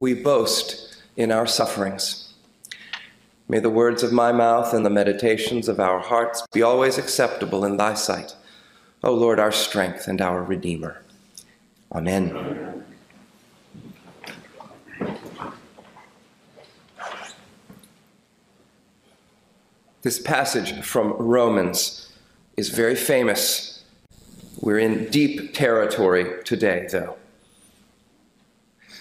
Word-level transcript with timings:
we 0.00 0.14
boast 0.14 0.98
in 1.16 1.32
our 1.32 1.46
sufferings. 1.46 2.34
May 3.48 3.60
the 3.60 3.70
words 3.70 4.02
of 4.02 4.12
my 4.12 4.32
mouth 4.32 4.74
and 4.74 4.84
the 4.84 4.90
meditations 4.90 5.68
of 5.68 5.80
our 5.80 6.00
hearts 6.00 6.46
be 6.52 6.62
always 6.62 6.98
acceptable 6.98 7.64
in 7.64 7.76
thy 7.76 7.94
sight, 7.94 8.34
O 9.02 9.12
Lord, 9.12 9.38
our 9.38 9.52
strength 9.52 10.08
and 10.08 10.20
our 10.20 10.42
Redeemer. 10.42 11.02
Amen. 11.92 12.84
This 20.02 20.20
passage 20.20 20.84
from 20.84 21.14
Romans 21.14 22.12
is 22.56 22.68
very 22.68 22.94
famous. 22.94 23.82
We're 24.60 24.78
in 24.78 25.08
deep 25.10 25.54
territory 25.54 26.42
today, 26.44 26.86
though. 26.90 27.16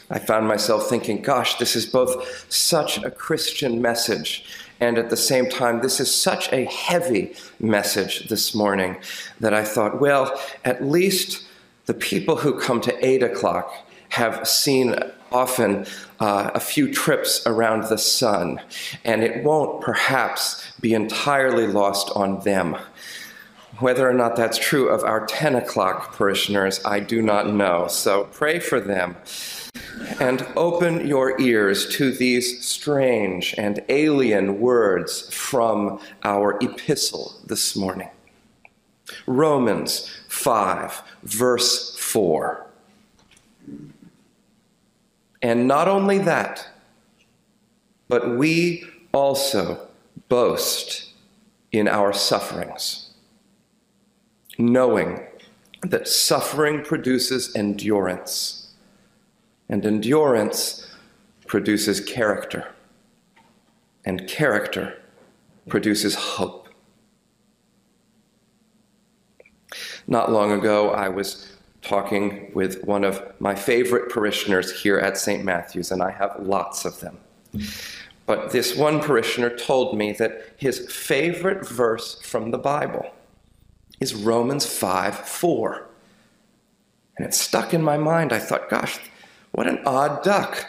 I 0.09 0.19
found 0.19 0.47
myself 0.47 0.87
thinking, 0.87 1.21
gosh, 1.21 1.57
this 1.57 1.75
is 1.75 1.85
both 1.85 2.51
such 2.51 2.97
a 3.03 3.09
Christian 3.09 3.81
message, 3.81 4.45
and 4.79 4.97
at 4.97 5.09
the 5.09 5.17
same 5.17 5.49
time, 5.49 5.81
this 5.81 5.99
is 5.99 6.13
such 6.13 6.51
a 6.51 6.65
heavy 6.65 7.33
message 7.59 8.27
this 8.29 8.53
morning 8.53 8.97
that 9.39 9.53
I 9.53 9.63
thought, 9.63 9.99
well, 9.99 10.39
at 10.63 10.83
least 10.83 11.47
the 11.85 11.93
people 11.93 12.37
who 12.37 12.59
come 12.59 12.81
to 12.81 13.05
8 13.05 13.23
o'clock 13.23 13.73
have 14.09 14.47
seen 14.47 14.95
often 15.31 15.85
uh, 16.19 16.51
a 16.53 16.59
few 16.59 16.91
trips 16.93 17.45
around 17.45 17.83
the 17.89 17.97
sun, 17.97 18.61
and 19.03 19.23
it 19.23 19.43
won't 19.43 19.81
perhaps 19.81 20.65
be 20.79 20.93
entirely 20.93 21.67
lost 21.67 22.11
on 22.15 22.39
them. 22.41 22.77
Whether 23.79 24.09
or 24.09 24.13
not 24.13 24.35
that's 24.35 24.57
true 24.57 24.89
of 24.89 25.03
our 25.03 25.25
10 25.25 25.55
o'clock 25.55 26.15
parishioners, 26.15 26.83
I 26.85 26.99
do 27.01 27.21
not 27.21 27.49
know. 27.49 27.87
So 27.87 28.25
pray 28.31 28.59
for 28.59 28.79
them 28.79 29.17
and 30.19 30.45
open 30.55 31.05
your 31.05 31.39
ears 31.41 31.87
to 31.95 32.11
these 32.11 32.65
strange 32.65 33.53
and 33.57 33.83
alien 33.89 34.59
words 34.59 35.33
from 35.33 35.99
our 36.23 36.57
epistle 36.61 37.35
this 37.45 37.75
morning. 37.75 38.09
Romans 39.27 40.09
5, 40.29 41.01
verse 41.23 41.97
4. 41.97 42.65
And 45.41 45.67
not 45.67 45.87
only 45.87 46.17
that, 46.19 46.67
but 48.07 48.37
we 48.37 48.85
also 49.13 49.87
boast 50.29 51.11
in 51.71 51.87
our 51.87 52.13
sufferings, 52.13 53.04
knowing 54.57 55.25
that 55.81 56.07
suffering 56.07 56.83
produces 56.83 57.55
endurance 57.55 58.73
and 59.69 59.85
endurance 59.85 60.87
produces 61.47 61.99
character. 61.99 62.67
And 64.05 64.27
character 64.27 65.01
produces 65.67 66.15
hope. 66.15 66.69
Not 70.07 70.31
long 70.31 70.51
ago, 70.51 70.91
I 70.91 71.09
was 71.09 71.51
talking 71.81 72.51
with 72.53 72.83
one 72.83 73.03
of 73.03 73.21
my 73.39 73.55
favorite 73.55 74.11
parishioners 74.11 74.71
here 74.81 74.99
at 74.99 75.17
St. 75.17 75.43
Matthew's, 75.43 75.91
and 75.91 76.01
I 76.01 76.11
have 76.11 76.35
lots 76.39 76.85
of 76.85 76.99
them. 76.99 77.17
But 78.25 78.51
this 78.51 78.75
one 78.75 78.99
parishioner 78.99 79.55
told 79.55 79.97
me 79.97 80.11
that 80.13 80.53
his 80.57 80.91
favorite 80.91 81.67
verse 81.67 82.19
from 82.21 82.51
the 82.51 82.57
Bible 82.57 83.11
is 83.99 84.13
Romans 84.13 84.65
5 84.65 85.15
4. 85.15 85.87
And 87.17 87.25
it 87.25 87.33
stuck 87.33 87.73
in 87.73 87.81
my 87.81 87.97
mind. 87.97 88.33
I 88.33 88.39
thought, 88.39 88.69
gosh, 88.69 88.99
what 89.51 89.67
an 89.67 89.79
odd 89.85 90.23
duck. 90.23 90.67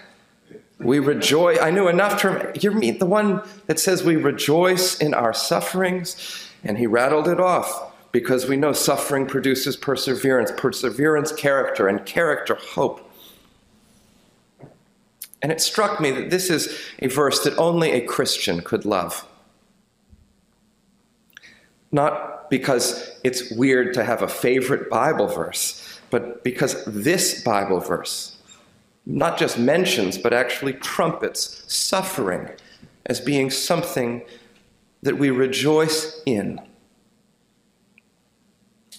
We 0.78 0.98
rejoice. 0.98 1.58
I 1.60 1.70
knew 1.70 1.88
enough 1.88 2.20
to. 2.22 2.52
You 2.60 2.70
meet 2.72 3.00
the 3.00 3.06
one 3.06 3.42
that 3.66 3.80
says 3.80 4.04
we 4.04 4.16
rejoice 4.16 4.98
in 4.98 5.14
our 5.14 5.32
sufferings, 5.32 6.50
and 6.62 6.78
he 6.78 6.86
rattled 6.86 7.28
it 7.28 7.40
off 7.40 7.92
because 8.12 8.46
we 8.46 8.56
know 8.56 8.72
suffering 8.72 9.26
produces 9.26 9.76
perseverance, 9.76 10.52
perseverance, 10.56 11.32
character, 11.32 11.88
and 11.88 12.04
character, 12.06 12.54
hope. 12.54 13.10
And 15.42 15.50
it 15.50 15.60
struck 15.60 16.00
me 16.00 16.10
that 16.12 16.30
this 16.30 16.50
is 16.50 16.78
a 16.98 17.08
verse 17.08 17.42
that 17.44 17.56
only 17.56 17.92
a 17.92 18.00
Christian 18.00 18.60
could 18.60 18.84
love. 18.84 19.26
Not 21.92 22.35
because 22.50 23.18
it's 23.24 23.50
weird 23.52 23.94
to 23.94 24.04
have 24.04 24.22
a 24.22 24.28
favorite 24.28 24.88
Bible 24.90 25.26
verse, 25.26 26.00
but 26.10 26.44
because 26.44 26.84
this 26.84 27.42
Bible 27.42 27.80
verse 27.80 28.36
not 29.06 29.38
just 29.38 29.56
mentions, 29.56 30.18
but 30.18 30.32
actually 30.32 30.72
trumpets 30.72 31.64
suffering 31.72 32.50
as 33.06 33.20
being 33.20 33.50
something 33.50 34.22
that 35.02 35.16
we 35.16 35.30
rejoice 35.30 36.20
in. 36.26 36.60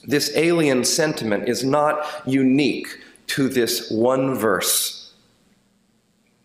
This 0.06 0.32
alien 0.36 0.86
sentiment 0.86 1.50
is 1.50 1.66
not 1.66 2.24
unique 2.26 2.88
to 3.28 3.50
this 3.50 3.92
one 3.92 4.34
verse, 4.34 5.14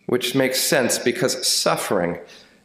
which 0.07 0.35
makes 0.35 0.61
sense 0.61 0.99
because 0.99 1.47
suffering 1.47 2.19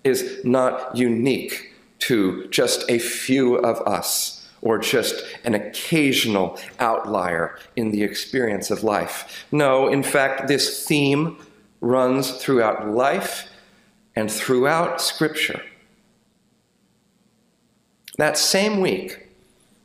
is 0.04 0.42
not 0.44 0.96
unique 0.98 1.67
to 2.00 2.48
just 2.50 2.90
a 2.90 3.00
few 3.00 3.56
of 3.56 3.82
us 3.88 4.48
or 4.62 4.78
just 4.78 5.24
an 5.44 5.54
occasional 5.54 6.60
outlier 6.80 7.58
in 7.76 7.92
the 7.92 8.04
experience 8.04 8.72
of 8.72 8.84
life. 8.84 9.46
No, 9.52 9.88
in 9.88 10.04
fact, 10.04 10.48
this 10.48 10.86
theme 10.86 11.38
runs 11.82 12.32
throughout 12.32 12.90
life 12.90 13.50
and 14.16 14.32
throughout 14.32 15.00
Scripture. 15.00 15.62
That 18.18 18.38
same 18.38 18.82
week, 18.82 19.28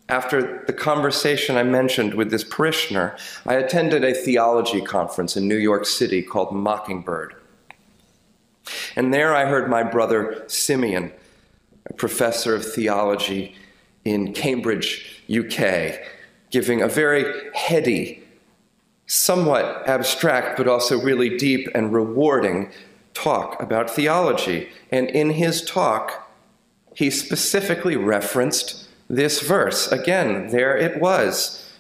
after 0.09 0.65
the 0.67 0.73
conversation 0.73 1.57
I 1.57 1.63
mentioned 1.63 2.15
with 2.15 2.31
this 2.31 2.45
parishioner, 2.45 3.17
I 3.47 3.55
attended 3.55 4.05
a 4.05 4.15
theology 4.15 4.81
conference 4.81 5.37
in 5.37 5.49
New 5.49 5.57
York 5.57 5.85
City 5.85 6.23
called 6.23 6.55
Mockingbird. 6.55 7.35
And 8.97 9.13
there 9.13 9.35
I 9.35 9.47
heard 9.47 9.69
my 9.69 9.83
brother 9.83 10.45
Simeon, 10.49 11.13
professor 11.97 12.55
of 12.55 12.65
theology 12.65 13.55
in 14.05 14.33
Cambridge, 14.33 15.23
UK, 15.31 15.99
giving 16.51 16.83
a 16.83 16.89
very 16.89 17.51
heady, 17.55 18.23
somewhat 19.07 19.89
abstract, 19.89 20.57
but 20.57 20.69
also 20.69 21.01
really 21.01 21.37
deep 21.37 21.69
and 21.75 21.93
rewarding 21.93 22.71
talk 23.15 23.61
about 23.61 23.91
theology. 23.91 24.69
And 24.91 25.09
in 25.09 25.31
his 25.31 25.63
talk, 25.63 26.31
he 26.95 27.11
specifically 27.11 27.97
referenced 27.97 28.89
this 29.09 29.41
verse. 29.41 29.91
Again, 29.91 30.49
there 30.49 30.77
it 30.77 31.01
was. 31.01 31.71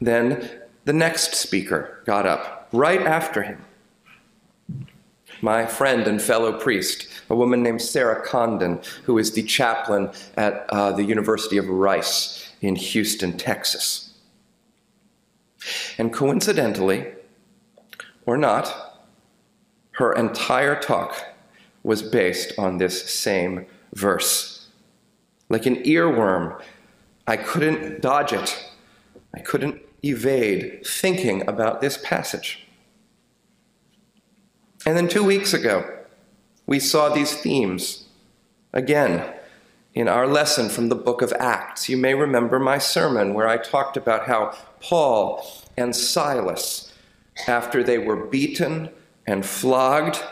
Then 0.00 0.50
the 0.84 0.92
next 0.92 1.34
speaker 1.34 2.02
got 2.04 2.26
up 2.26 2.68
right 2.72 3.02
after 3.02 3.42
him. 3.42 3.64
My 5.40 5.66
friend 5.66 6.06
and 6.06 6.20
fellow 6.20 6.58
priest, 6.58 7.08
a 7.32 7.34
woman 7.34 7.62
named 7.62 7.80
Sarah 7.80 8.22
Condon, 8.22 8.78
who 9.04 9.16
is 9.16 9.32
the 9.32 9.42
chaplain 9.42 10.10
at 10.36 10.66
uh, 10.68 10.92
the 10.92 11.02
University 11.02 11.56
of 11.56 11.66
Rice 11.66 12.52
in 12.60 12.76
Houston, 12.76 13.38
Texas. 13.38 14.12
And 15.96 16.12
coincidentally, 16.12 17.06
or 18.26 18.36
not, 18.36 19.00
her 19.92 20.12
entire 20.12 20.78
talk 20.78 21.24
was 21.82 22.02
based 22.02 22.58
on 22.58 22.76
this 22.76 23.10
same 23.10 23.64
verse. 23.94 24.68
Like 25.48 25.64
an 25.64 25.76
earworm, 25.84 26.60
I 27.26 27.38
couldn't 27.38 28.02
dodge 28.02 28.34
it. 28.34 28.62
I 29.34 29.40
couldn't 29.40 29.80
evade 30.04 30.86
thinking 30.86 31.48
about 31.48 31.80
this 31.80 31.96
passage. 31.96 32.66
And 34.84 34.98
then 34.98 35.08
two 35.08 35.24
weeks 35.24 35.54
ago, 35.54 36.01
we 36.66 36.78
saw 36.78 37.08
these 37.08 37.34
themes 37.34 38.06
again 38.72 39.32
in 39.94 40.08
our 40.08 40.26
lesson 40.26 40.68
from 40.68 40.88
the 40.88 40.94
book 40.94 41.22
of 41.22 41.32
Acts. 41.38 41.88
You 41.88 41.96
may 41.96 42.14
remember 42.14 42.58
my 42.58 42.78
sermon 42.78 43.34
where 43.34 43.48
I 43.48 43.58
talked 43.58 43.96
about 43.96 44.26
how 44.26 44.56
Paul 44.80 45.46
and 45.76 45.94
Silas, 45.94 46.92
after 47.46 47.82
they 47.82 47.98
were 47.98 48.26
beaten 48.26 48.90
and 49.26 49.44
flogged 49.44 50.22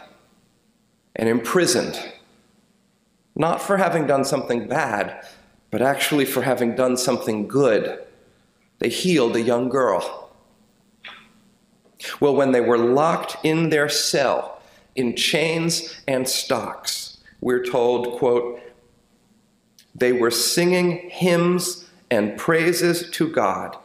and 1.16 1.28
imprisoned, 1.28 2.12
not 3.36 3.60
for 3.60 3.76
having 3.76 4.06
done 4.06 4.24
something 4.24 4.66
bad, 4.66 5.26
but 5.70 5.82
actually 5.82 6.24
for 6.24 6.42
having 6.42 6.74
done 6.74 6.96
something 6.96 7.46
good, 7.46 8.02
they 8.78 8.88
healed 8.88 9.36
a 9.36 9.42
young 9.42 9.68
girl. 9.68 10.30
Well, 12.18 12.34
when 12.34 12.52
they 12.52 12.60
were 12.60 12.78
locked 12.78 13.36
in 13.44 13.68
their 13.68 13.88
cell, 13.88 14.59
in 14.94 15.16
chains 15.16 16.00
and 16.06 16.28
stocks. 16.28 17.18
We're 17.40 17.64
told, 17.64 18.18
quote, 18.18 18.60
they 19.94 20.12
were 20.12 20.30
singing 20.30 21.10
hymns 21.10 21.88
and 22.10 22.36
praises 22.36 23.08
to 23.10 23.28
God, 23.28 23.76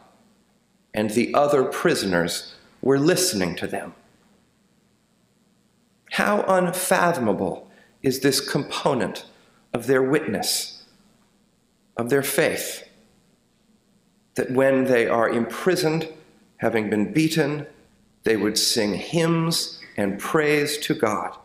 and 0.94 1.10
the 1.10 1.34
other 1.34 1.64
prisoners 1.64 2.54
were 2.80 2.98
listening 2.98 3.56
to 3.56 3.66
them. 3.66 3.94
How 6.12 6.42
unfathomable 6.42 7.68
is 8.02 8.20
this 8.20 8.40
component 8.40 9.26
of 9.72 9.86
their 9.86 10.02
witness, 10.02 10.84
of 11.96 12.10
their 12.10 12.22
faith? 12.22 12.84
That 14.34 14.50
when 14.50 14.84
they 14.84 15.06
are 15.06 15.28
imprisoned, 15.28 16.08
having 16.58 16.88
been 16.88 17.12
beaten, 17.12 17.66
they 18.24 18.36
would 18.36 18.58
sing 18.58 18.94
hymns 18.94 19.80
and 19.96 20.18
praise 20.18 20.78
to 20.78 20.94
God. 20.94 21.36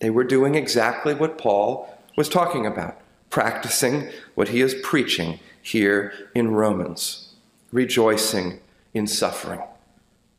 They 0.00 0.10
were 0.10 0.24
doing 0.24 0.54
exactly 0.54 1.14
what 1.14 1.38
Paul 1.38 1.96
was 2.16 2.28
talking 2.28 2.66
about, 2.66 3.00
practicing 3.30 4.08
what 4.34 4.48
he 4.48 4.60
is 4.60 4.74
preaching 4.82 5.40
here 5.62 6.12
in 6.34 6.50
Romans, 6.50 7.34
rejoicing 7.70 8.60
in 8.94 9.06
suffering, 9.06 9.62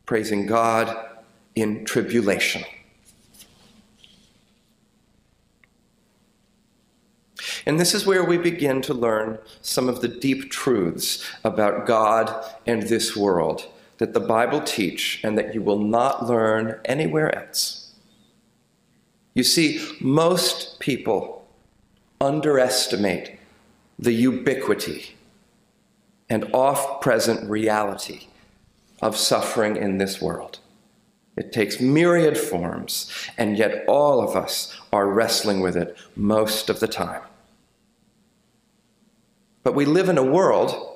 praising 0.05 0.45
God 0.45 0.95
in 1.55 1.85
tribulation. 1.85 2.63
And 7.65 7.79
this 7.79 7.93
is 7.93 8.05
where 8.05 8.25
we 8.25 8.37
begin 8.37 8.81
to 8.83 8.93
learn 8.93 9.39
some 9.61 9.87
of 9.87 10.01
the 10.01 10.09
deep 10.09 10.51
truths 10.51 11.25
about 11.43 11.85
God 11.85 12.45
and 12.65 12.83
this 12.83 13.15
world 13.15 13.67
that 14.03 14.13
the 14.13 14.19
Bible 14.19 14.59
teach 14.59 15.21
and 15.23 15.37
that 15.37 15.53
you 15.53 15.61
will 15.61 15.79
not 15.79 16.27
learn 16.27 16.77
anywhere 16.83 17.33
else. 17.33 17.93
You 19.33 19.43
see, 19.43 19.81
most 20.01 20.77
people 20.81 21.47
underestimate 22.19 23.39
the 23.97 24.11
ubiquity 24.11 25.15
and 26.29 26.49
oft 26.51 27.01
present 27.01 27.49
reality 27.49 28.27
of 29.01 29.15
suffering 29.15 29.77
in 29.77 29.99
this 29.99 30.21
world. 30.21 30.59
It 31.37 31.53
takes 31.53 31.79
myriad 31.79 32.37
forms, 32.37 33.09
and 33.37 33.57
yet 33.57 33.85
all 33.87 34.19
of 34.19 34.35
us 34.35 34.77
are 34.91 35.07
wrestling 35.07 35.61
with 35.61 35.77
it 35.77 35.95
most 36.17 36.69
of 36.69 36.81
the 36.81 36.89
time. 36.89 37.21
But 39.63 39.75
we 39.75 39.85
live 39.85 40.09
in 40.09 40.17
a 40.17 40.23
world 40.23 40.89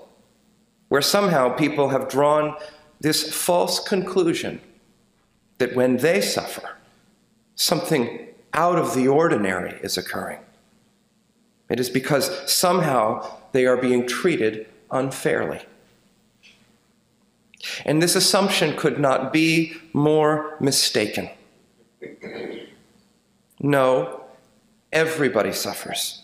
where 0.90 1.02
somehow 1.02 1.50
people 1.50 1.90
have 1.90 2.10
drawn 2.10 2.56
this 3.00 3.34
false 3.34 3.80
conclusion 3.80 4.62
that 5.58 5.76
when 5.76 5.98
they 5.98 6.22
suffer, 6.22 6.78
something 7.56 8.28
out 8.54 8.78
of 8.78 8.96
the 8.96 9.08
ordinary 9.08 9.80
is 9.82 9.98
occurring. 9.98 10.40
It 11.70 11.80
is 11.80 11.90
because 11.90 12.52
somehow 12.52 13.30
they 13.52 13.66
are 13.66 13.78
being 13.78 14.08
treated 14.08 14.68
unfairly. 14.92 15.62
And 17.86 18.02
this 18.02 18.16
assumption 18.16 18.78
could 18.78 19.00
not 19.00 19.34
be 19.34 19.76
more 19.94 20.56
mistaken. 20.60 21.30
No, 23.60 24.24
everybody 24.94 25.52
suffers. 25.52 26.24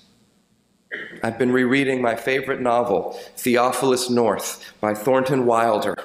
I've 1.23 1.39
been 1.39 1.51
rereading 1.51 2.01
my 2.01 2.15
favorite 2.15 2.61
novel, 2.61 3.19
Theophilus 3.35 4.09
North 4.09 4.73
by 4.79 4.93
Thornton 4.93 5.45
Wilder. 5.45 5.97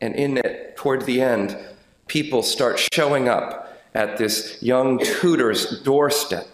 And 0.00 0.14
in 0.14 0.38
it, 0.38 0.76
toward 0.76 1.06
the 1.06 1.20
end, 1.20 1.56
people 2.06 2.42
start 2.42 2.86
showing 2.92 3.28
up 3.28 3.78
at 3.94 4.18
this 4.18 4.62
young 4.62 4.98
tutor's 4.98 5.80
doorstep, 5.82 6.46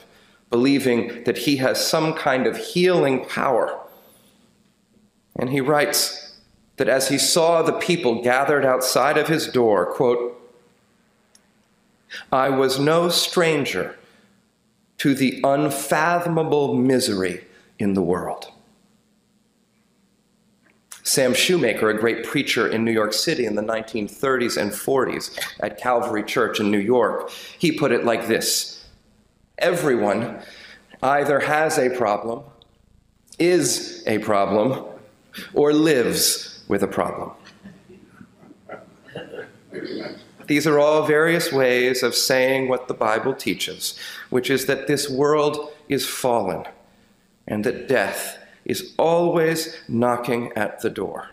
believing 0.50 1.24
that 1.24 1.38
he 1.38 1.56
has 1.56 1.84
some 1.84 2.14
kind 2.14 2.46
of 2.46 2.56
healing 2.56 3.24
power. 3.24 3.78
And 5.36 5.50
he 5.50 5.60
writes 5.60 6.38
that 6.76 6.88
as 6.88 7.08
he 7.08 7.18
saw 7.18 7.62
the 7.62 7.72
people 7.72 8.22
gathered 8.22 8.64
outside 8.64 9.18
of 9.18 9.28
his 9.28 9.48
door, 9.48 9.92
quote, 9.92 10.38
I 12.30 12.50
was 12.50 12.78
no 12.78 13.08
stranger 13.08 13.98
to 14.98 15.14
the 15.14 15.40
unfathomable 15.42 16.74
misery 16.74 17.44
in 17.78 17.94
the 17.94 18.02
world. 18.02 18.52
Sam 21.02 21.34
Shoemaker, 21.34 21.90
a 21.90 21.98
great 21.98 22.24
preacher 22.24 22.68
in 22.68 22.84
New 22.84 22.92
York 22.92 23.12
City 23.12 23.44
in 23.44 23.56
the 23.56 23.62
1930s 23.62 24.56
and 24.56 24.70
40s 24.70 25.36
at 25.60 25.78
Calvary 25.78 26.22
Church 26.22 26.60
in 26.60 26.70
New 26.70 26.78
York, 26.78 27.30
he 27.58 27.72
put 27.72 27.92
it 27.92 28.04
like 28.04 28.28
this 28.28 28.84
Everyone 29.58 30.40
either 31.02 31.40
has 31.40 31.78
a 31.78 31.90
problem, 31.90 32.44
is 33.38 34.02
a 34.06 34.18
problem, 34.18 34.84
or 35.54 35.72
lives 35.72 36.64
with 36.68 36.82
a 36.82 36.88
problem. 36.88 37.32
These 40.46 40.66
are 40.66 40.78
all 40.78 41.06
various 41.06 41.52
ways 41.52 42.02
of 42.02 42.14
saying 42.14 42.68
what 42.68 42.88
the 42.88 42.94
Bible 42.94 43.34
teaches, 43.34 43.98
which 44.30 44.50
is 44.50 44.66
that 44.66 44.86
this 44.86 45.08
world 45.08 45.72
is 45.88 46.06
fallen 46.06 46.64
and 47.46 47.64
that 47.64 47.88
death 47.88 48.38
is 48.64 48.94
always 48.98 49.76
knocking 49.88 50.52
at 50.54 50.80
the 50.80 50.90
door. 50.90 51.30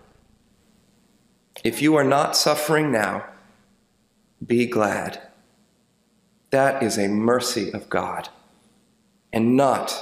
If 1.63 1.81
you 1.81 1.95
are 1.95 2.03
not 2.03 2.35
suffering 2.35 2.91
now, 2.91 3.25
be 4.45 4.65
glad. 4.65 5.21
That 6.51 6.81
is 6.81 6.97
a 6.97 7.07
mercy 7.07 7.71
of 7.73 7.89
God 7.89 8.29
and 9.31 9.55
not 9.55 9.95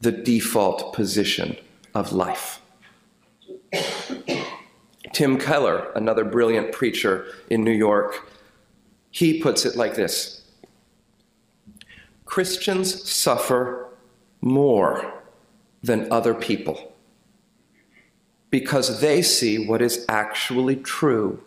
the 0.00 0.12
default 0.12 0.94
position 0.94 1.56
of 1.94 2.12
life. 2.12 2.60
Tim 5.12 5.38
Keller, 5.38 5.90
another 5.94 6.24
brilliant 6.24 6.72
preacher 6.72 7.26
in 7.50 7.64
New 7.64 7.72
York, 7.72 8.30
he 9.10 9.42
puts 9.42 9.66
it 9.66 9.76
like 9.76 9.94
this 9.94 10.42
Christians 12.24 13.10
suffer 13.10 13.88
more 14.40 15.17
than 15.82 16.10
other 16.10 16.34
people 16.34 16.92
because 18.50 19.00
they 19.00 19.22
see 19.22 19.66
what 19.66 19.82
is 19.82 20.04
actually 20.08 20.76
true 20.76 21.42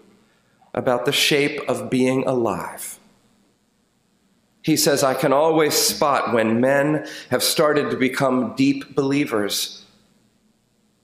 about 0.73 1.05
the 1.05 1.11
shape 1.11 1.59
of 1.67 1.89
being 1.89 2.23
alive. 2.25 2.99
He 4.61 4.77
says, 4.77 5.03
I 5.03 5.15
can 5.15 5.33
always 5.33 5.73
spot 5.73 6.33
when 6.33 6.61
men 6.61 7.07
have 7.29 7.41
started 7.41 7.89
to 7.89 7.97
become 7.97 8.55
deep 8.55 8.95
believers 8.95 9.83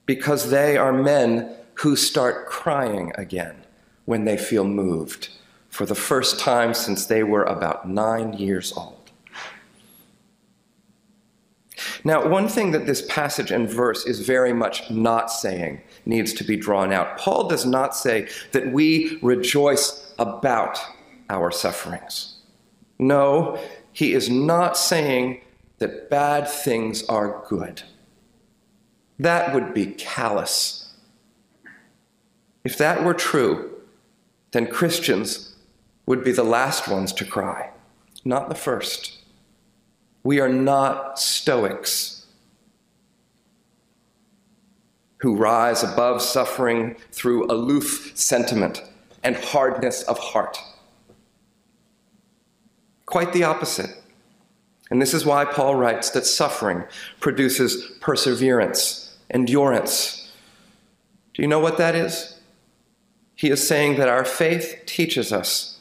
because 0.06 0.50
they 0.50 0.76
are 0.76 0.92
men 0.92 1.54
who 1.74 1.96
start 1.96 2.46
crying 2.46 3.12
again 3.16 3.56
when 4.04 4.24
they 4.24 4.36
feel 4.36 4.64
moved 4.64 5.28
for 5.68 5.84
the 5.84 5.94
first 5.94 6.40
time 6.40 6.72
since 6.72 7.06
they 7.06 7.22
were 7.22 7.44
about 7.44 7.88
nine 7.88 8.32
years 8.32 8.72
old. 8.72 8.97
Now, 12.04 12.28
one 12.28 12.48
thing 12.48 12.70
that 12.72 12.86
this 12.86 13.04
passage 13.08 13.50
and 13.50 13.68
verse 13.68 14.06
is 14.06 14.20
very 14.20 14.52
much 14.52 14.90
not 14.90 15.30
saying 15.30 15.80
needs 16.06 16.32
to 16.34 16.44
be 16.44 16.56
drawn 16.56 16.92
out. 16.92 17.18
Paul 17.18 17.48
does 17.48 17.66
not 17.66 17.96
say 17.96 18.28
that 18.52 18.72
we 18.72 19.18
rejoice 19.22 20.14
about 20.18 20.78
our 21.28 21.50
sufferings. 21.50 22.36
No, 22.98 23.58
he 23.92 24.12
is 24.12 24.30
not 24.30 24.76
saying 24.76 25.40
that 25.78 26.10
bad 26.10 26.48
things 26.48 27.04
are 27.04 27.44
good. 27.48 27.82
That 29.18 29.54
would 29.54 29.74
be 29.74 29.86
callous. 29.86 30.94
If 32.64 32.78
that 32.78 33.04
were 33.04 33.14
true, 33.14 33.76
then 34.52 34.66
Christians 34.66 35.56
would 36.06 36.24
be 36.24 36.32
the 36.32 36.44
last 36.44 36.88
ones 36.88 37.12
to 37.14 37.24
cry, 37.24 37.70
not 38.24 38.48
the 38.48 38.54
first. 38.54 39.17
We 40.28 40.40
are 40.40 40.48
not 40.50 41.18
Stoics 41.18 42.26
who 45.20 45.36
rise 45.36 45.82
above 45.82 46.20
suffering 46.20 46.96
through 47.12 47.50
aloof 47.50 48.12
sentiment 48.14 48.84
and 49.22 49.36
hardness 49.36 50.02
of 50.02 50.18
heart. 50.18 50.58
Quite 53.06 53.32
the 53.32 53.44
opposite. 53.44 54.02
And 54.90 55.00
this 55.00 55.14
is 55.14 55.24
why 55.24 55.46
Paul 55.46 55.76
writes 55.76 56.10
that 56.10 56.26
suffering 56.26 56.84
produces 57.20 57.90
perseverance, 58.02 59.16
endurance. 59.30 60.30
Do 61.32 61.40
you 61.40 61.48
know 61.48 61.58
what 61.58 61.78
that 61.78 61.94
is? 61.94 62.38
He 63.34 63.48
is 63.48 63.66
saying 63.66 63.96
that 63.96 64.10
our 64.10 64.26
faith 64.26 64.82
teaches 64.84 65.32
us 65.32 65.78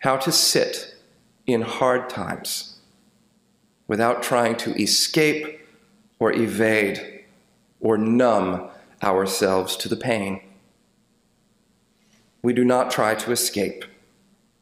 how 0.00 0.18
to 0.18 0.30
sit 0.30 0.94
in 1.46 1.62
hard 1.62 2.10
times 2.10 2.71
without 3.92 4.22
trying 4.22 4.56
to 4.56 4.74
escape 4.80 5.60
or 6.18 6.32
evade 6.32 7.26
or 7.78 7.98
numb 7.98 8.70
ourselves 9.02 9.76
to 9.76 9.86
the 9.86 10.02
pain. 10.10 10.40
We 12.40 12.54
do 12.54 12.64
not 12.64 12.90
try 12.90 13.14
to 13.14 13.32
escape. 13.32 13.84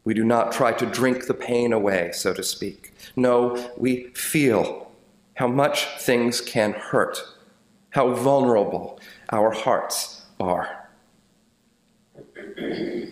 We 0.02 0.14
do 0.14 0.24
not 0.24 0.50
try 0.50 0.72
to 0.72 0.84
drink 0.84 1.28
the 1.28 1.34
pain 1.34 1.72
away, 1.72 2.10
so 2.12 2.34
to 2.34 2.42
speak. 2.42 2.92
No, 3.14 3.70
we 3.76 4.08
feel 4.14 4.90
how 5.34 5.46
much 5.46 5.86
things 6.00 6.40
can 6.40 6.72
hurt, 6.72 7.22
how 7.90 8.12
vulnerable 8.14 8.98
our 9.30 9.52
hearts 9.52 10.26
are. 10.40 10.88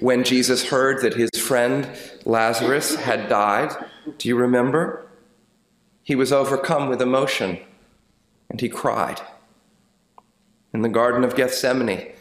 when 0.01 0.25
Jesus 0.25 0.69
heard 0.69 1.01
that 1.03 1.15
his 1.15 1.31
friend 1.41 1.89
Lazarus 2.25 2.97
had 2.97 3.29
died. 3.29 3.71
Do 4.19 4.29
you 4.29 4.35
remember? 4.35 5.08
He 6.09 6.15
was 6.15 6.33
overcome 6.33 6.89
with 6.89 7.03
emotion 7.03 7.59
and 8.49 8.63
he 8.63 8.71
cried. 8.71 9.21
In 10.73 10.81
the 10.81 10.89
Garden 10.89 11.23
of 11.23 11.37
Gethsemane, 11.37 12.13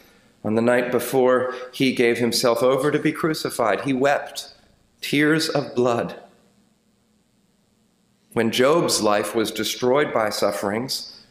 on 0.44 0.56
the 0.56 0.60
night 0.60 0.92
before 0.92 1.54
he 1.72 1.94
gave 1.94 2.18
himself 2.18 2.62
over 2.62 2.90
to 2.90 2.98
be 2.98 3.12
crucified, 3.12 3.80
he 3.80 3.94
wept 3.94 4.52
tears 5.00 5.48
of 5.48 5.74
blood. 5.74 6.20
When 8.34 8.50
Job's 8.50 9.00
life 9.00 9.34
was 9.34 9.50
destroyed 9.50 10.12
by 10.12 10.28
sufferings, 10.28 11.22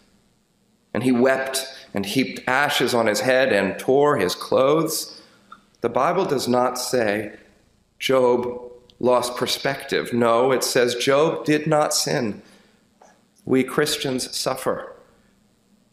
and 0.95 1.03
he 1.03 1.11
wept 1.11 1.63
and 1.93 2.07
heaped 2.07 2.41
ashes 2.47 2.95
on 2.95 3.05
his 3.05 3.19
head 3.19 3.53
and 3.53 3.77
tore 3.77 4.17
his 4.17 4.33
clothes, 4.33 5.21
the 5.81 5.89
Bible 5.89 6.25
does 6.25 6.47
not 6.47 6.79
say 6.79 7.33
Job 7.99 8.63
lost 8.99 9.35
perspective. 9.35 10.11
No, 10.11 10.51
it 10.51 10.63
says 10.63 10.95
Job 10.95 11.45
did 11.45 11.67
not 11.67 11.93
sin. 11.93 12.41
We 13.47 13.63
Christians 13.63 14.35
suffer, 14.35 14.93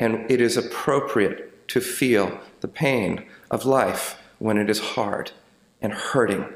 and 0.00 0.28
it 0.28 0.40
is 0.40 0.56
appropriate 0.56 1.68
to 1.68 1.80
feel 1.80 2.40
the 2.60 2.66
pain 2.66 3.26
of 3.48 3.64
life 3.64 4.20
when 4.40 4.58
it 4.58 4.68
is 4.68 4.80
hard 4.80 5.30
and 5.80 5.92
hurting, 5.92 6.46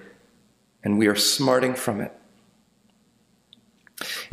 and 0.83 0.99
we 0.99 1.07
are 1.07 1.15
smarting 1.15 1.75
from 1.75 2.01
it. 2.01 2.13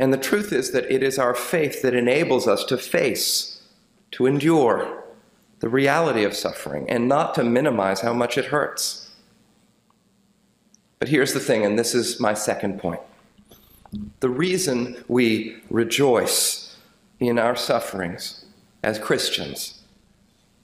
And 0.00 0.12
the 0.12 0.18
truth 0.18 0.52
is 0.52 0.72
that 0.72 0.90
it 0.92 1.04
is 1.04 1.20
our 1.20 1.36
faith 1.36 1.82
that 1.82 1.94
enables 1.94 2.48
us 2.48 2.64
to 2.64 2.76
face, 2.76 3.62
to 4.10 4.26
endure 4.26 5.04
the 5.60 5.68
reality 5.68 6.24
of 6.24 6.34
suffering, 6.34 6.90
and 6.90 7.08
not 7.08 7.32
to 7.36 7.44
minimize 7.44 8.00
how 8.00 8.12
much 8.12 8.36
it 8.36 8.46
hurts. 8.46 9.12
But 10.98 11.10
here's 11.10 11.32
the 11.32 11.38
thing, 11.38 11.64
and 11.64 11.78
this 11.78 11.94
is 11.94 12.18
my 12.18 12.34
second 12.34 12.80
point. 12.80 13.02
The 14.20 14.28
reason 14.28 15.02
we 15.08 15.56
rejoice 15.70 16.76
in 17.20 17.38
our 17.38 17.56
sufferings 17.56 18.44
as 18.82 18.98
Christians 18.98 19.82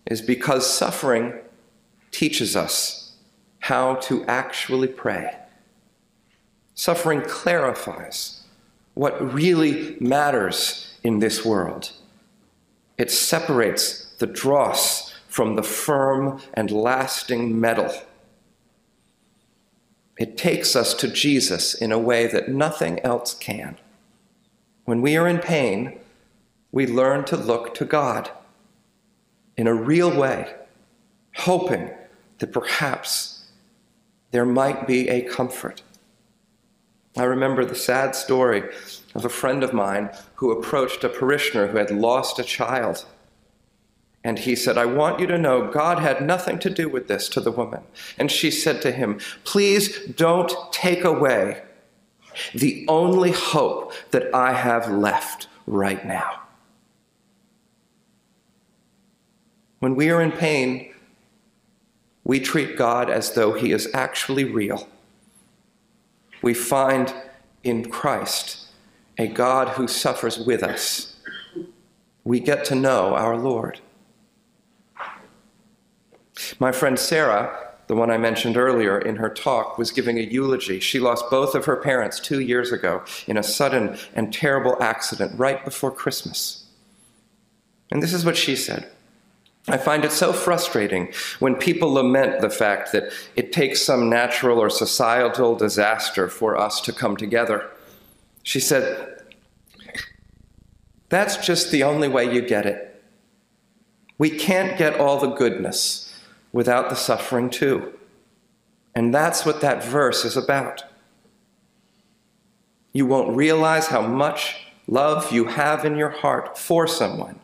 is 0.06 0.20
because 0.20 0.68
suffering 0.68 1.34
teaches 2.10 2.56
us 2.56 3.12
how 3.60 3.94
to 3.94 4.24
actually 4.26 4.88
pray. 4.88 5.36
Suffering 6.74 7.22
clarifies 7.22 8.42
what 8.94 9.32
really 9.32 9.96
matters 10.00 10.94
in 11.04 11.18
this 11.20 11.44
world. 11.44 11.92
It 12.98 13.10
separates 13.10 14.14
the 14.18 14.26
dross 14.26 15.14
from 15.28 15.56
the 15.56 15.62
firm 15.62 16.40
and 16.54 16.70
lasting 16.70 17.58
metal 17.58 17.92
it 20.18 20.36
takes 20.36 20.76
us 20.76 20.94
to 20.94 21.08
Jesus 21.08 21.74
in 21.74 21.92
a 21.92 21.98
way 21.98 22.26
that 22.26 22.48
nothing 22.48 23.00
else 23.00 23.34
can. 23.34 23.78
When 24.84 25.00
we 25.00 25.16
are 25.16 25.28
in 25.28 25.38
pain, 25.38 25.98
we 26.70 26.86
learn 26.86 27.24
to 27.26 27.36
look 27.36 27.74
to 27.74 27.84
God 27.84 28.30
in 29.56 29.66
a 29.66 29.74
real 29.74 30.14
way, 30.14 30.54
hoping 31.36 31.90
that 32.38 32.52
perhaps 32.52 33.46
there 34.30 34.46
might 34.46 34.86
be 34.86 35.08
a 35.08 35.22
comfort. 35.22 35.82
I 37.16 37.24
remember 37.24 37.64
the 37.64 37.74
sad 37.74 38.14
story 38.14 38.62
of 39.14 39.24
a 39.24 39.28
friend 39.28 39.62
of 39.62 39.74
mine 39.74 40.10
who 40.36 40.50
approached 40.50 41.04
a 41.04 41.10
parishioner 41.10 41.66
who 41.66 41.76
had 41.76 41.90
lost 41.90 42.38
a 42.38 42.44
child. 42.44 43.04
And 44.24 44.38
he 44.38 44.54
said, 44.54 44.78
I 44.78 44.86
want 44.86 45.18
you 45.18 45.26
to 45.26 45.38
know 45.38 45.70
God 45.70 45.98
had 45.98 46.24
nothing 46.24 46.58
to 46.60 46.70
do 46.70 46.88
with 46.88 47.08
this 47.08 47.28
to 47.30 47.40
the 47.40 47.50
woman. 47.50 47.82
And 48.18 48.30
she 48.30 48.50
said 48.50 48.80
to 48.82 48.92
him, 48.92 49.18
Please 49.44 49.98
don't 50.06 50.52
take 50.72 51.04
away 51.04 51.62
the 52.54 52.84
only 52.88 53.32
hope 53.32 53.92
that 54.12 54.32
I 54.34 54.52
have 54.52 54.90
left 54.90 55.48
right 55.66 56.04
now. 56.06 56.40
When 59.80 59.96
we 59.96 60.10
are 60.10 60.22
in 60.22 60.30
pain, 60.30 60.94
we 62.24 62.38
treat 62.38 62.76
God 62.76 63.10
as 63.10 63.32
though 63.32 63.52
he 63.52 63.72
is 63.72 63.88
actually 63.92 64.44
real. 64.44 64.88
We 66.40 66.54
find 66.54 67.12
in 67.64 67.90
Christ 67.90 68.68
a 69.18 69.26
God 69.26 69.70
who 69.70 69.88
suffers 69.88 70.38
with 70.38 70.62
us. 70.62 71.16
We 72.24 72.38
get 72.38 72.64
to 72.66 72.76
know 72.76 73.14
our 73.14 73.36
Lord. 73.36 73.80
My 76.58 76.72
friend 76.72 76.98
Sarah, 76.98 77.70
the 77.86 77.96
one 77.96 78.10
I 78.10 78.18
mentioned 78.18 78.56
earlier 78.56 78.98
in 78.98 79.16
her 79.16 79.28
talk, 79.28 79.78
was 79.78 79.90
giving 79.90 80.18
a 80.18 80.22
eulogy. 80.22 80.80
She 80.80 81.00
lost 81.00 81.24
both 81.30 81.54
of 81.54 81.64
her 81.66 81.76
parents 81.76 82.20
two 82.20 82.40
years 82.40 82.72
ago 82.72 83.02
in 83.26 83.36
a 83.36 83.42
sudden 83.42 83.98
and 84.14 84.32
terrible 84.32 84.82
accident 84.82 85.38
right 85.38 85.64
before 85.64 85.90
Christmas. 85.90 86.66
And 87.90 88.02
this 88.02 88.14
is 88.14 88.24
what 88.24 88.36
she 88.36 88.56
said. 88.56 88.90
I 89.68 89.76
find 89.76 90.04
it 90.04 90.10
so 90.10 90.32
frustrating 90.32 91.12
when 91.38 91.54
people 91.54 91.92
lament 91.92 92.40
the 92.40 92.50
fact 92.50 92.90
that 92.92 93.12
it 93.36 93.52
takes 93.52 93.80
some 93.80 94.10
natural 94.10 94.58
or 94.58 94.70
societal 94.70 95.54
disaster 95.54 96.28
for 96.28 96.56
us 96.56 96.80
to 96.80 96.92
come 96.92 97.16
together. 97.16 97.70
She 98.42 98.58
said, 98.58 99.22
That's 101.10 101.36
just 101.36 101.70
the 101.70 101.84
only 101.84 102.08
way 102.08 102.32
you 102.32 102.42
get 102.42 102.66
it. 102.66 103.04
We 104.18 104.30
can't 104.30 104.76
get 104.76 104.98
all 104.98 105.18
the 105.18 105.34
goodness 105.34 106.11
without 106.52 106.90
the 106.90 106.96
suffering 106.96 107.50
too. 107.50 107.98
And 108.94 109.14
that's 109.14 109.46
what 109.46 109.60
that 109.62 109.84
verse 109.84 110.24
is 110.24 110.36
about. 110.36 110.84
You 112.92 113.06
won't 113.06 113.36
realize 113.36 113.86
how 113.86 114.02
much 114.02 114.66
love 114.86 115.32
you 115.32 115.46
have 115.46 115.84
in 115.84 115.96
your 115.96 116.10
heart 116.10 116.58
for 116.58 116.86
someone 116.86 117.40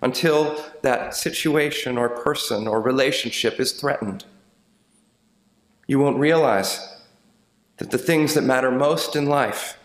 until 0.00 0.64
that 0.82 1.14
situation 1.14 1.98
or 1.98 2.08
person 2.08 2.66
or 2.66 2.80
relationship 2.80 3.60
is 3.60 3.72
threatened. 3.72 4.24
You 5.86 5.98
won't 5.98 6.18
realize 6.18 6.96
that 7.76 7.90
the 7.90 7.98
things 7.98 8.34
that 8.34 8.42
matter 8.42 8.70
most 8.70 9.16
in 9.16 9.26
life 9.26 9.78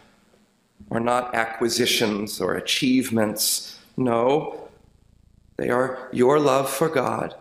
are 0.90 1.00
not 1.00 1.36
acquisitions 1.36 2.40
or 2.40 2.56
achievements. 2.56 3.80
No, 3.98 4.70
they 5.58 5.70
are 5.70 6.10
your 6.13 6.40
love 6.40 6.70
for 6.70 6.88
God 6.88 7.36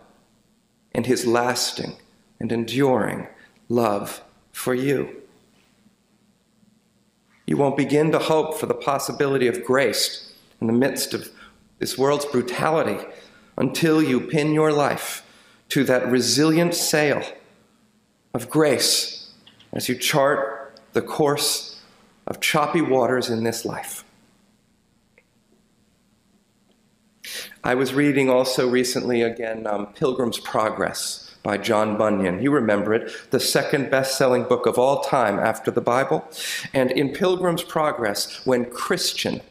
and 0.92 1.06
his 1.06 1.26
lasting 1.26 1.96
and 2.38 2.52
enduring 2.52 3.28
love 3.68 4.22
for 4.52 4.74
you. 4.74 5.22
You 7.46 7.56
won't 7.56 7.76
begin 7.76 8.12
to 8.12 8.18
hope 8.18 8.58
for 8.58 8.66
the 8.66 8.74
possibility 8.74 9.46
of 9.46 9.64
grace 9.64 10.32
in 10.60 10.66
the 10.66 10.72
midst 10.72 11.14
of 11.14 11.30
this 11.78 11.98
world's 11.98 12.26
brutality 12.26 12.98
until 13.56 14.02
you 14.02 14.20
pin 14.20 14.52
your 14.54 14.72
life 14.72 15.26
to 15.70 15.84
that 15.84 16.06
resilient 16.06 16.74
sail 16.74 17.22
of 18.34 18.48
grace 18.50 19.32
as 19.72 19.88
you 19.88 19.94
chart 19.94 20.78
the 20.92 21.02
course 21.02 21.80
of 22.26 22.40
choppy 22.40 22.80
waters 22.80 23.28
in 23.30 23.44
this 23.44 23.64
life. 23.64 24.04
I 27.62 27.74
was 27.74 27.92
reading 27.92 28.30
also 28.30 28.66
recently 28.66 29.20
again 29.20 29.66
um, 29.66 29.88
Pilgrim's 29.88 30.40
Progress 30.40 31.34
by 31.42 31.58
John 31.58 31.98
Bunyan. 31.98 32.42
You 32.42 32.50
remember 32.52 32.94
it, 32.94 33.12
the 33.30 33.40
second 33.40 33.90
best 33.90 34.16
selling 34.16 34.44
book 34.44 34.64
of 34.64 34.78
all 34.78 35.02
time 35.02 35.38
after 35.38 35.70
the 35.70 35.82
Bible. 35.82 36.26
And 36.72 36.90
in 36.90 37.10
Pilgrim's 37.10 37.62
Progress, 37.62 38.46
when 38.46 38.70
Christian, 38.70 39.42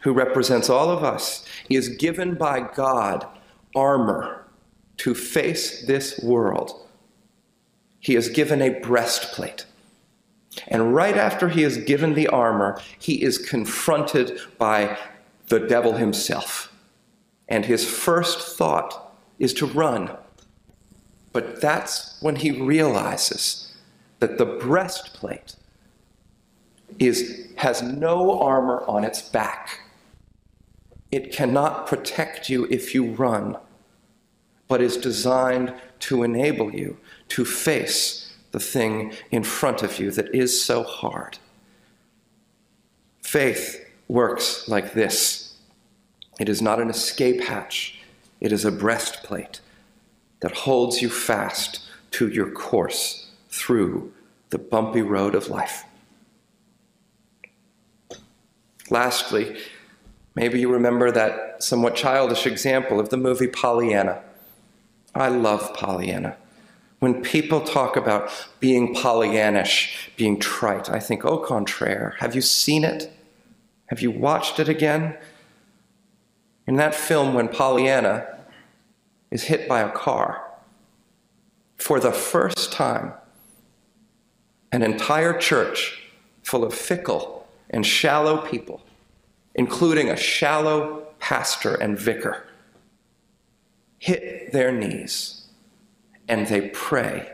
who 0.00 0.12
represents 0.12 0.68
all 0.68 0.90
of 0.90 1.02
us, 1.02 1.46
is 1.70 1.88
given 1.88 2.34
by 2.34 2.60
God 2.60 3.26
armor 3.74 4.46
to 4.98 5.14
face 5.14 5.86
this 5.86 6.20
world, 6.22 6.86
he 7.98 8.14
is 8.14 8.28
given 8.28 8.60
a 8.60 8.78
breastplate. 8.80 9.64
And 10.68 10.94
right 10.94 11.16
after 11.16 11.48
he 11.48 11.62
is 11.62 11.78
given 11.78 12.12
the 12.12 12.28
armor, 12.28 12.78
he 12.98 13.22
is 13.22 13.38
confronted 13.38 14.38
by 14.58 14.98
the 15.48 15.60
devil 15.60 15.94
himself 15.94 16.70
and 17.48 17.64
his 17.64 17.88
first 17.88 18.56
thought 18.56 19.14
is 19.38 19.52
to 19.54 19.66
run. 19.66 20.10
But 21.32 21.60
that's 21.60 22.16
when 22.20 22.36
he 22.36 22.50
realizes 22.52 23.74
that 24.20 24.38
the 24.38 24.46
breastplate 24.46 25.56
is, 26.98 27.48
has 27.56 27.82
no 27.82 28.40
armor 28.40 28.84
on 28.86 29.04
its 29.04 29.20
back. 29.22 29.80
It 31.10 31.32
cannot 31.32 31.86
protect 31.86 32.48
you 32.48 32.66
if 32.70 32.94
you 32.94 33.12
run, 33.12 33.56
but 34.68 34.80
is 34.80 34.96
designed 34.96 35.74
to 36.00 36.22
enable 36.22 36.74
you 36.74 36.96
to 37.28 37.44
face 37.44 38.32
the 38.52 38.60
thing 38.60 39.12
in 39.30 39.42
front 39.42 39.82
of 39.82 39.98
you 39.98 40.10
that 40.12 40.34
is 40.34 40.62
so 40.62 40.82
hard. 40.84 41.38
Faith 43.22 43.84
works 44.08 44.68
like 44.68 44.92
this 44.92 45.43
it 46.38 46.48
is 46.48 46.60
not 46.60 46.80
an 46.80 46.90
escape 46.90 47.42
hatch, 47.42 48.00
it 48.40 48.52
is 48.52 48.64
a 48.64 48.72
breastplate 48.72 49.60
that 50.40 50.52
holds 50.52 51.00
you 51.00 51.08
fast 51.08 51.80
to 52.10 52.28
your 52.28 52.50
course 52.50 53.30
through 53.48 54.12
the 54.50 54.58
bumpy 54.58 55.02
road 55.02 55.34
of 55.34 55.48
life. 55.48 55.84
Lastly, 58.90 59.56
maybe 60.34 60.60
you 60.60 60.70
remember 60.70 61.10
that 61.10 61.62
somewhat 61.62 61.96
childish 61.96 62.46
example 62.46 63.00
of 63.00 63.08
the 63.08 63.16
movie 63.16 63.46
Pollyanna. 63.46 64.22
I 65.14 65.28
love 65.28 65.72
Pollyanna. 65.74 66.36
When 66.98 67.22
people 67.22 67.60
talk 67.60 67.96
about 67.96 68.30
being 68.60 68.94
Pollyannish, 68.94 70.10
being 70.16 70.38
trite, 70.38 70.90
I 70.90 71.00
think, 71.00 71.24
au 71.24 71.38
contraire. 71.38 72.14
Have 72.20 72.34
you 72.34 72.40
seen 72.40 72.84
it? 72.84 73.12
Have 73.86 74.00
you 74.00 74.10
watched 74.10 74.58
it 74.58 74.68
again? 74.68 75.16
In 76.66 76.76
that 76.76 76.94
film, 76.94 77.34
when 77.34 77.48
Pollyanna 77.48 78.26
is 79.30 79.44
hit 79.44 79.68
by 79.68 79.80
a 79.80 79.90
car, 79.90 80.42
for 81.76 82.00
the 82.00 82.12
first 82.12 82.72
time, 82.72 83.12
an 84.72 84.82
entire 84.82 85.38
church 85.38 86.10
full 86.42 86.64
of 86.64 86.74
fickle 86.74 87.46
and 87.70 87.84
shallow 87.84 88.38
people, 88.38 88.82
including 89.54 90.08
a 90.08 90.16
shallow 90.16 91.06
pastor 91.18 91.74
and 91.74 91.98
vicar, 91.98 92.46
hit 93.98 94.52
their 94.52 94.72
knees 94.72 95.44
and 96.28 96.46
they 96.46 96.68
pray 96.70 97.32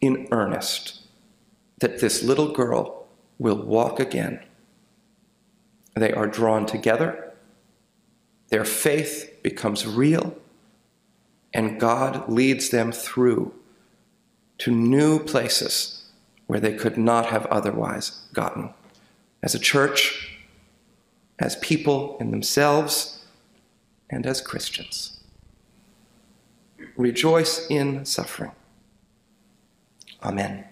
in 0.00 0.28
earnest 0.30 1.00
that 1.80 2.00
this 2.00 2.22
little 2.22 2.52
girl 2.52 3.06
will 3.38 3.62
walk 3.62 4.00
again. 4.00 4.40
They 5.94 6.12
are 6.12 6.26
drawn 6.26 6.64
together, 6.64 7.31
their 8.52 8.66
faith 8.66 9.38
becomes 9.42 9.86
real, 9.86 10.36
and 11.54 11.80
God 11.80 12.28
leads 12.28 12.68
them 12.68 12.92
through 12.92 13.54
to 14.58 14.70
new 14.70 15.18
places 15.20 16.04
where 16.48 16.60
they 16.60 16.74
could 16.74 16.98
not 16.98 17.24
have 17.24 17.46
otherwise 17.46 18.28
gotten. 18.34 18.68
As 19.42 19.54
a 19.54 19.58
church, 19.58 20.36
as 21.38 21.56
people 21.56 22.18
in 22.20 22.30
themselves, 22.30 23.24
and 24.10 24.26
as 24.26 24.42
Christians. 24.42 25.20
Rejoice 26.94 27.66
in 27.70 28.04
suffering. 28.04 28.52
Amen. 30.22 30.66